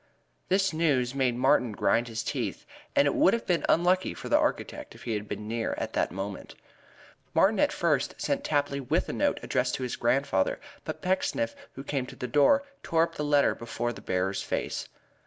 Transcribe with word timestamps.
This 0.49 0.73
news 0.73 1.13
made 1.13 1.35
Martin 1.37 1.73
grind 1.73 2.07
his 2.07 2.23
teeth, 2.23 2.65
and 2.95 3.05
it 3.05 3.13
would 3.13 3.33
have 3.35 3.45
been 3.45 3.63
unlucky 3.69 4.15
for 4.15 4.29
the 4.29 4.37
architect 4.39 4.95
if 4.95 5.03
he 5.03 5.13
had 5.13 5.27
been 5.27 5.47
near 5.47 5.75
at 5.77 5.93
that 5.93 6.11
moment. 6.11 6.55
Martin 7.35 7.63
first 7.69 8.15
sent 8.19 8.43
Tapley 8.43 8.79
with 8.79 9.09
a 9.09 9.13
note 9.13 9.39
addressed 9.43 9.75
to 9.75 9.83
his 9.83 9.95
grandfather, 9.95 10.59
but 10.85 11.03
Pecksniff, 11.03 11.55
who 11.73 11.83
came 11.83 12.07
to 12.07 12.15
the 12.15 12.27
door, 12.27 12.63
tore 12.81 13.03
up 13.03 13.13
the 13.13 13.23
letter 13.23 13.53
before 13.53 13.93
the 13.93 14.01
bearer's 14.01 14.41
face. 14.41 14.89